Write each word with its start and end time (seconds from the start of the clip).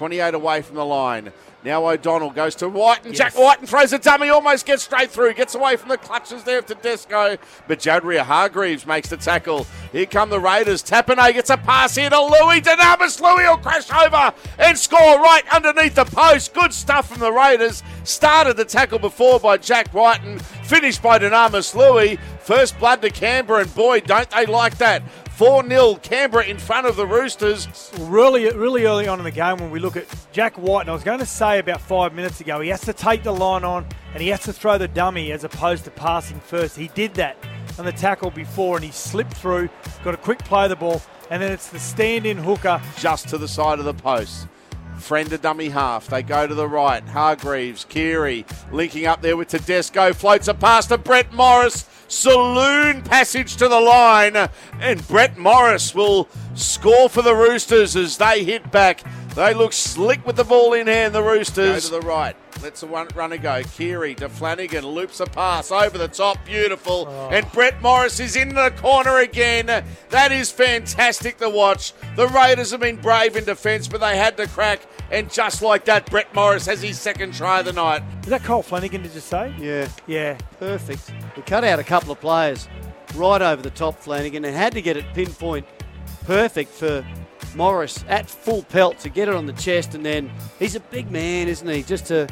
28 0.00 0.32
away 0.32 0.62
from 0.62 0.76
the 0.76 0.84
line. 0.84 1.30
Now 1.62 1.86
O'Donnell 1.86 2.30
goes 2.30 2.54
to 2.54 2.70
Wighton 2.70 3.08
and 3.08 3.14
Jack 3.14 3.36
Wighton 3.36 3.64
and 3.64 3.68
throws 3.68 3.92
a 3.92 3.98
dummy, 3.98 4.30
almost 4.30 4.64
gets 4.64 4.82
straight 4.82 5.10
through, 5.10 5.34
gets 5.34 5.54
away 5.54 5.76
from 5.76 5.90
the 5.90 5.98
clutches 5.98 6.42
there 6.42 6.60
of 6.60 6.64
Tedesco. 6.64 7.36
But 7.68 7.80
Jadria 7.80 8.20
Hargreaves 8.22 8.86
makes 8.86 9.10
the 9.10 9.18
tackle. 9.18 9.66
Here 9.92 10.06
come 10.06 10.30
the 10.30 10.38
Raiders. 10.38 10.84
Tapine 10.84 11.32
gets 11.32 11.50
a 11.50 11.56
pass 11.56 11.96
here 11.96 12.10
to 12.10 12.20
Louis. 12.20 12.60
Dynamis 12.60 13.20
Louis 13.20 13.44
will 13.44 13.56
crash 13.56 13.90
over 13.90 14.32
and 14.58 14.78
score 14.78 15.20
right 15.20 15.42
underneath 15.52 15.96
the 15.96 16.04
post. 16.04 16.54
Good 16.54 16.72
stuff 16.72 17.08
from 17.08 17.20
the 17.20 17.32
Raiders. 17.32 17.82
Started 18.04 18.56
the 18.56 18.64
tackle 18.64 19.00
before 19.00 19.40
by 19.40 19.56
Jack 19.56 19.92
Wighton 19.92 20.32
and 20.32 20.42
finished 20.42 21.02
by 21.02 21.18
Dynamis 21.18 21.74
Louis. 21.74 22.18
First 22.40 22.78
blood 22.78 23.02
to 23.02 23.10
Canberra, 23.10 23.62
and 23.62 23.74
boy, 23.74 24.00
don't 24.00 24.30
they 24.30 24.46
like 24.46 24.78
that. 24.78 25.02
4 25.32 25.66
0 25.66 25.94
Canberra 26.02 26.44
in 26.44 26.58
front 26.58 26.86
of 26.86 26.96
the 26.96 27.06
Roosters. 27.06 27.90
really, 27.98 28.44
really 28.52 28.84
early 28.84 29.08
on 29.08 29.18
in 29.18 29.24
the 29.24 29.30
game 29.30 29.56
when 29.56 29.70
we 29.70 29.80
look 29.80 29.96
at 29.96 30.06
Jack 30.32 30.56
Wighton, 30.56 30.82
and 30.82 30.90
I 30.90 30.92
was 30.92 31.02
going 31.02 31.18
to 31.18 31.26
say 31.26 31.58
about 31.58 31.80
five 31.80 32.14
minutes 32.14 32.40
ago, 32.40 32.60
he 32.60 32.68
has 32.68 32.82
to 32.82 32.92
take 32.92 33.22
the 33.22 33.32
line 33.32 33.64
on 33.64 33.86
and 34.12 34.22
he 34.22 34.28
has 34.28 34.40
to 34.40 34.52
throw 34.52 34.78
the 34.78 34.88
dummy 34.88 35.32
as 35.32 35.42
opposed 35.42 35.84
to 35.84 35.90
passing 35.90 36.38
first. 36.40 36.76
He 36.76 36.88
did 36.88 37.14
that 37.14 37.36
on 37.80 37.86
the 37.86 37.92
tackle 37.92 38.30
before 38.30 38.76
and 38.76 38.84
he 38.84 38.92
slipped 38.92 39.32
through, 39.32 39.70
got 40.04 40.12
a 40.12 40.18
quick 40.18 40.38
play 40.40 40.64
of 40.64 40.70
the 40.70 40.76
ball, 40.76 41.00
and 41.30 41.42
then 41.42 41.50
it's 41.50 41.70
the 41.70 41.78
stand 41.78 42.26
in 42.26 42.36
hooker. 42.36 42.80
just 42.98 43.28
to 43.28 43.38
the 43.38 43.48
side 43.48 43.78
of 43.78 43.86
the 43.86 43.94
post. 43.94 44.46
Friend 44.98 45.32
a 45.32 45.38
dummy 45.38 45.70
half. 45.70 46.06
They 46.08 46.22
go 46.22 46.46
to 46.46 46.54
the 46.54 46.68
right. 46.68 47.02
Hargreaves, 47.02 47.86
Keary 47.86 48.44
linking 48.70 49.06
up 49.06 49.22
there 49.22 49.34
with 49.34 49.48
Tedesco. 49.48 50.12
Floats 50.12 50.46
a 50.46 50.52
pass 50.52 50.88
to 50.88 50.98
Brett 50.98 51.32
Morris. 51.32 51.88
Saloon 52.06 53.00
passage 53.00 53.56
to 53.56 53.66
the 53.66 53.80
line. 53.80 54.36
And 54.78 55.08
Brett 55.08 55.38
Morris 55.38 55.94
will 55.94 56.28
score 56.54 57.08
for 57.08 57.22
the 57.22 57.34
Roosters 57.34 57.96
as 57.96 58.18
they 58.18 58.44
hit 58.44 58.70
back. 58.70 59.02
They 59.34 59.54
look 59.54 59.72
slick 59.72 60.26
with 60.26 60.36
the 60.36 60.44
ball 60.44 60.74
in 60.74 60.86
hand, 60.86 61.14
the 61.14 61.22
Roosters. 61.22 61.88
Go 61.88 61.96
to 61.96 62.02
the 62.02 62.06
right. 62.06 62.36
Let's 62.62 62.82
a 62.82 62.86
run, 62.86 63.08
runner 63.14 63.38
go. 63.38 63.62
Keary 63.74 64.14
to 64.16 64.28
Flanagan. 64.28 64.86
Loops 64.86 65.20
a 65.20 65.26
pass 65.26 65.70
over 65.72 65.96
the 65.96 66.08
top. 66.08 66.44
Beautiful. 66.44 67.06
Oh. 67.08 67.28
And 67.30 67.50
Brett 67.52 67.80
Morris 67.80 68.20
is 68.20 68.36
in 68.36 68.50
the 68.54 68.70
corner 68.76 69.18
again. 69.18 69.66
That 70.10 70.32
is 70.32 70.50
fantastic 70.50 71.38
to 71.38 71.48
watch. 71.48 71.92
The 72.16 72.28
Raiders 72.28 72.70
have 72.72 72.80
been 72.80 72.96
brave 72.96 73.36
in 73.36 73.44
defence, 73.44 73.88
but 73.88 74.00
they 74.00 74.16
had 74.16 74.36
to 74.36 74.46
crack. 74.46 74.80
And 75.10 75.32
just 75.32 75.62
like 75.62 75.86
that, 75.86 76.08
Brett 76.10 76.32
Morris 76.34 76.66
has 76.66 76.82
his 76.82 77.00
second 77.00 77.34
try 77.34 77.60
of 77.60 77.64
the 77.64 77.72
night. 77.72 78.02
Is 78.22 78.28
that 78.28 78.42
Kyle 78.44 78.62
Flanagan, 78.62 79.02
did 79.02 79.14
you 79.14 79.20
say? 79.20 79.54
Yeah, 79.58 79.88
Yeah. 80.06 80.36
perfect. 80.58 81.10
He 81.34 81.42
cut 81.42 81.64
out 81.64 81.78
a 81.78 81.84
couple 81.84 82.12
of 82.12 82.20
players 82.20 82.68
right 83.14 83.42
over 83.42 83.60
the 83.62 83.70
top, 83.70 83.98
Flanagan, 83.98 84.44
and 84.44 84.54
had 84.54 84.72
to 84.74 84.82
get 84.82 84.96
it 84.96 85.04
pinpoint 85.14 85.66
perfect 86.24 86.70
for 86.72 87.04
Morris 87.56 88.04
at 88.08 88.30
full 88.30 88.62
pelt 88.62 88.98
to 89.00 89.08
get 89.08 89.28
it 89.28 89.34
on 89.34 89.46
the 89.46 89.52
chest. 89.54 89.94
And 89.94 90.04
then 90.06 90.30
he's 90.58 90.76
a 90.76 90.80
big 90.80 91.10
man, 91.10 91.48
isn't 91.48 91.66
he? 91.66 91.82
Just 91.82 92.06
to 92.06 92.28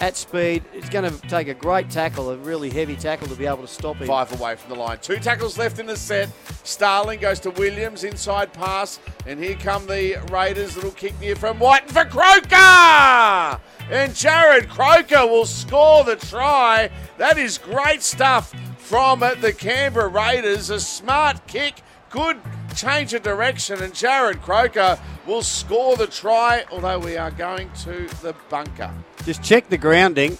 at 0.00 0.16
speed, 0.16 0.64
it's 0.72 0.88
going 0.88 1.10
to 1.10 1.28
take 1.28 1.48
a 1.48 1.54
great 1.54 1.90
tackle, 1.90 2.30
a 2.30 2.36
really 2.36 2.70
heavy 2.70 2.96
tackle 2.96 3.26
to 3.28 3.34
be 3.34 3.46
able 3.46 3.62
to 3.62 3.66
stop 3.66 3.96
him. 3.96 4.06
Five 4.06 4.38
away 4.38 4.56
from 4.56 4.72
the 4.72 4.78
line. 4.78 4.98
Two 5.00 5.18
tackles 5.18 5.58
left 5.58 5.78
in 5.78 5.86
the 5.86 5.96
set. 5.96 6.30
Starling 6.62 7.18
goes 7.20 7.40
to 7.40 7.50
Williams, 7.50 8.04
inside 8.04 8.52
pass. 8.52 9.00
And 9.26 9.42
here 9.42 9.56
come 9.56 9.86
the 9.86 10.16
Raiders. 10.30 10.76
Little 10.76 10.92
kick 10.92 11.18
near 11.20 11.34
from 11.34 11.58
Wighton 11.58 11.88
for 11.88 12.04
Croker! 12.04 13.60
And 13.90 14.12
Jarrod 14.12 14.68
Croker 14.68 15.26
will 15.26 15.46
score 15.46 16.04
the 16.04 16.16
try. 16.16 16.90
That 17.16 17.38
is 17.38 17.58
great 17.58 18.02
stuff 18.02 18.54
from 18.78 19.20
the 19.20 19.54
Canberra 19.56 20.08
Raiders. 20.08 20.70
A 20.70 20.78
smart 20.78 21.46
kick. 21.46 21.82
Good 22.10 22.38
change 22.76 23.14
of 23.14 23.22
direction. 23.22 23.82
And 23.82 23.92
Jarrod 23.92 24.42
Croker 24.42 24.98
will 25.28 25.42
score 25.42 25.96
the 25.96 26.06
try, 26.06 26.64
although 26.72 26.98
we 26.98 27.16
are 27.16 27.30
going 27.30 27.70
to 27.84 28.08
the 28.22 28.34
bunker. 28.48 28.90
Just 29.24 29.42
check 29.42 29.68
the 29.68 29.76
grounding. 29.78 30.38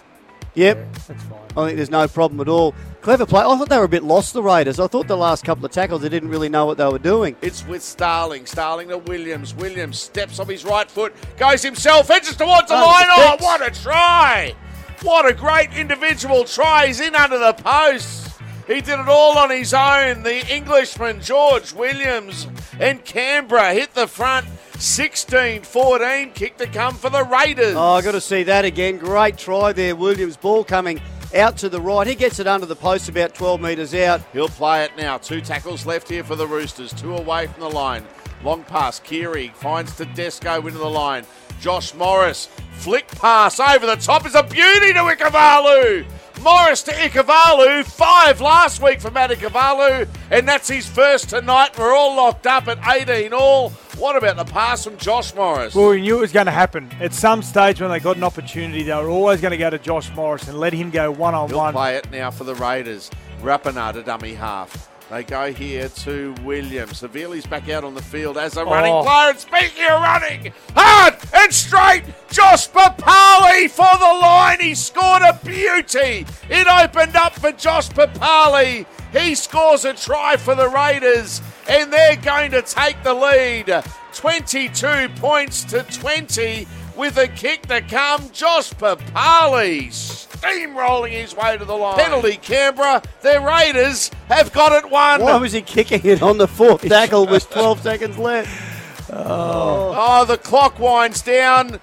Yep, 0.54 0.92
That's 1.06 1.22
fine. 1.24 1.38
I 1.56 1.66
think 1.66 1.76
there's 1.76 1.90
no 1.90 2.08
problem 2.08 2.40
at 2.40 2.48
all. 2.48 2.74
Clever 3.00 3.26
play. 3.26 3.42
I 3.42 3.56
thought 3.56 3.68
they 3.68 3.78
were 3.78 3.84
a 3.84 3.88
bit 3.88 4.02
lost, 4.02 4.32
the 4.32 4.42
Raiders. 4.42 4.80
I 4.80 4.88
thought 4.88 5.06
the 5.06 5.16
last 5.16 5.44
couple 5.44 5.64
of 5.64 5.70
tackles, 5.70 6.02
they 6.02 6.08
didn't 6.08 6.30
really 6.30 6.48
know 6.48 6.66
what 6.66 6.78
they 6.78 6.88
were 6.88 6.98
doing. 6.98 7.36
It's 7.42 7.64
with 7.66 7.82
Starling. 7.82 8.46
Starling 8.46 8.88
to 8.88 8.98
Williams. 8.98 9.54
Williams 9.54 9.98
steps 9.98 10.40
off 10.40 10.48
his 10.48 10.64
right 10.64 10.90
foot, 10.90 11.14
goes 11.36 11.62
himself, 11.62 12.10
edges 12.10 12.34
towards 12.34 12.68
the 12.68 12.74
Under 12.74 12.86
line. 12.86 13.06
Oh, 13.08 13.36
what 13.40 13.60
a 13.64 13.70
try! 13.70 14.54
What 15.02 15.26
a 15.26 15.32
great 15.32 15.72
individual 15.74 16.44
try. 16.44 16.88
He's 16.88 17.00
in 17.00 17.14
under 17.14 17.38
the 17.38 17.52
post. 17.52 18.27
He 18.68 18.82
did 18.82 19.00
it 19.00 19.08
all 19.08 19.38
on 19.38 19.48
his 19.48 19.72
own. 19.72 20.22
The 20.22 20.46
Englishman, 20.54 21.22
George 21.22 21.72
Williams, 21.72 22.46
and 22.78 23.02
Canberra 23.02 23.72
hit 23.72 23.94
the 23.94 24.06
front 24.06 24.46
16 24.78 25.62
14. 25.62 26.32
Kick 26.32 26.58
to 26.58 26.66
come 26.66 26.94
for 26.94 27.08
the 27.08 27.24
Raiders. 27.24 27.74
Oh, 27.74 27.94
i 27.94 28.02
got 28.02 28.12
to 28.12 28.20
see 28.20 28.42
that 28.42 28.66
again. 28.66 28.98
Great 28.98 29.38
try 29.38 29.72
there, 29.72 29.96
Williams. 29.96 30.36
Ball 30.36 30.64
coming 30.64 31.00
out 31.34 31.56
to 31.56 31.70
the 31.70 31.80
right. 31.80 32.06
He 32.06 32.14
gets 32.14 32.40
it 32.40 32.46
under 32.46 32.66
the 32.66 32.76
post 32.76 33.08
about 33.08 33.34
12 33.34 33.58
metres 33.58 33.94
out. 33.94 34.20
He'll 34.34 34.48
play 34.48 34.84
it 34.84 34.92
now. 34.98 35.16
Two 35.16 35.40
tackles 35.40 35.86
left 35.86 36.06
here 36.06 36.22
for 36.22 36.36
the 36.36 36.46
Roosters. 36.46 36.92
Two 36.92 37.16
away 37.16 37.46
from 37.46 37.62
the 37.62 37.70
line. 37.70 38.04
Long 38.44 38.64
pass. 38.64 39.00
Keary 39.00 39.48
finds 39.54 39.96
Tedesco 39.96 40.66
into 40.66 40.78
the 40.78 40.90
line. 40.90 41.24
Josh 41.58 41.94
Morris. 41.94 42.50
Flick 42.72 43.08
pass 43.08 43.58
over 43.58 43.86
the 43.86 43.96
top 43.96 44.26
is 44.26 44.34
a 44.34 44.42
beauty 44.42 44.92
to 44.92 45.00
Ikuvalu. 45.00 46.06
Morris 46.42 46.82
to 46.84 46.92
Ikuvalu. 46.92 47.84
Five 47.84 48.40
last 48.40 48.82
week 48.82 49.00
for 49.00 49.10
Matt 49.10 49.30
Ikuvalu. 49.30 50.08
And 50.30 50.46
that's 50.48 50.68
his 50.68 50.88
first 50.88 51.30
tonight. 51.30 51.78
We're 51.78 51.94
all 51.94 52.14
locked 52.16 52.46
up 52.46 52.68
at 52.68 52.78
18 52.86 53.32
all. 53.32 53.70
What 53.98 54.16
about 54.16 54.36
the 54.36 54.44
pass 54.44 54.84
from 54.84 54.96
Josh 54.96 55.34
Morris? 55.34 55.74
Well, 55.74 55.90
we 55.90 56.00
knew 56.00 56.18
it 56.18 56.20
was 56.20 56.32
going 56.32 56.46
to 56.46 56.52
happen. 56.52 56.88
At 57.00 57.12
some 57.14 57.42
stage 57.42 57.80
when 57.80 57.90
they 57.90 57.98
got 58.00 58.16
an 58.16 58.24
opportunity, 58.24 58.82
they 58.84 58.94
were 58.94 59.08
always 59.08 59.40
going 59.40 59.50
to 59.50 59.56
go 59.56 59.70
to 59.70 59.78
Josh 59.78 60.14
Morris 60.14 60.46
and 60.48 60.58
let 60.58 60.72
him 60.72 60.90
go 60.90 61.10
one 61.10 61.34
on 61.34 61.50
one. 61.50 61.72
play 61.72 61.96
it 61.96 62.10
now 62.10 62.30
for 62.30 62.44
the 62.44 62.54
Raiders. 62.54 63.10
Rapana 63.42 63.92
to 63.92 64.02
dummy 64.02 64.34
half. 64.34 64.88
They 65.10 65.24
go 65.24 65.50
here 65.52 65.88
to 65.88 66.34
Williams. 66.44 66.98
Seville's 66.98 67.46
back 67.46 67.70
out 67.70 67.82
on 67.82 67.94
the 67.94 68.02
field 68.02 68.36
as 68.36 68.58
a 68.58 68.60
oh. 68.60 68.64
running 68.64 68.92
Oh. 68.92 69.02
player. 69.04 69.30
And 69.30 69.38
speaking 69.38 69.84
of 69.84 70.02
running, 70.02 70.52
hard 70.76 71.16
and 71.32 71.54
straight, 71.54 72.04
Josh 72.30 72.68
Papalii 72.68 73.70
for 73.70 73.98
the 73.98 74.18
line. 74.20 74.60
He 74.60 74.74
scored 74.74 75.22
a 75.22 75.38
beauty. 75.42 76.26
It 76.50 76.66
opened 76.66 77.16
up 77.16 77.34
for 77.34 77.52
Josh 77.52 77.88
Papalii. 77.88 78.84
He 79.12 79.34
scores 79.34 79.86
a 79.86 79.94
try 79.94 80.36
for 80.36 80.54
the 80.54 80.68
Raiders, 80.68 81.40
and 81.66 81.90
they're 81.90 82.16
going 82.16 82.50
to 82.50 82.60
take 82.60 83.02
the 83.02 83.14
lead. 83.14 83.82
22 84.12 85.08
points 85.16 85.64
to 85.64 85.84
20 85.84 86.66
with 86.96 87.16
a 87.16 87.28
kick 87.28 87.66
to 87.68 87.80
come. 87.80 88.28
Josh 88.32 88.72
Papalii 88.74 90.17
steamrolling 90.40 91.10
his 91.10 91.34
way 91.34 91.56
to 91.56 91.64
the 91.64 91.74
line. 91.74 91.96
Penalty, 91.98 92.36
Canberra. 92.36 93.02
Their 93.22 93.40
Raiders 93.40 94.10
have 94.28 94.52
got 94.52 94.72
it 94.72 94.90
won. 94.90 95.22
Why 95.22 95.36
was 95.36 95.52
he 95.52 95.62
kicking 95.62 96.04
it 96.04 96.22
on 96.22 96.38
the 96.38 96.48
fourth 96.48 96.82
tackle 96.88 97.26
with 97.26 97.48
12 97.50 97.82
seconds 97.82 98.18
left? 98.18 99.10
Oh. 99.10 99.94
oh, 99.96 100.24
the 100.24 100.36
clock 100.36 100.78
winds 100.78 101.22
down, 101.22 101.80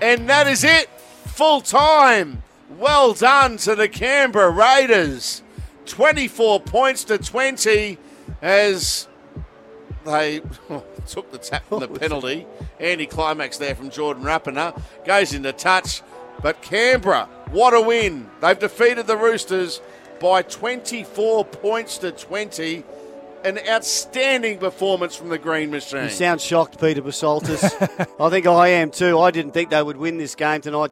and 0.00 0.28
that 0.28 0.46
is 0.46 0.64
it. 0.64 0.88
Full 1.26 1.60
time. 1.60 2.42
Well 2.78 3.12
done 3.12 3.56
to 3.58 3.74
the 3.74 3.88
Canberra 3.88 4.50
Raiders. 4.50 5.42
24 5.86 6.60
points 6.60 7.04
to 7.04 7.18
20 7.18 7.98
as 8.42 9.08
they 10.04 10.40
took 11.06 11.30
the 11.32 11.38
tap 11.38 11.66
from 11.68 11.80
the 11.80 11.88
penalty. 12.00 12.46
Anti-climax 12.80 13.58
there 13.58 13.74
from 13.74 13.90
Jordan 13.90 14.22
Rapana. 14.22 14.80
Goes 15.04 15.32
into 15.34 15.52
touch. 15.52 16.02
But 16.40 16.62
Canberra, 16.62 17.28
what 17.50 17.74
a 17.74 17.80
win. 17.80 18.28
They've 18.40 18.58
defeated 18.58 19.06
the 19.06 19.16
Roosters 19.16 19.80
by 20.20 20.42
24 20.42 21.44
points 21.44 21.98
to 21.98 22.12
20. 22.12 22.84
An 23.44 23.58
outstanding 23.68 24.58
performance 24.58 25.14
from 25.14 25.28
the 25.28 25.38
Green 25.38 25.70
Machine. 25.70 26.04
You 26.04 26.10
sound 26.10 26.40
shocked, 26.40 26.80
Peter 26.80 27.02
Psaltis. 27.02 27.62
I 28.20 28.30
think 28.30 28.46
I 28.46 28.68
am 28.68 28.90
too. 28.90 29.18
I 29.20 29.30
didn't 29.30 29.52
think 29.52 29.70
they 29.70 29.82
would 29.82 29.96
win 29.96 30.18
this 30.18 30.34
game 30.34 30.60
tonight. 30.60 30.90